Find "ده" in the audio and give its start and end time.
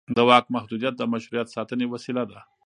2.31-2.39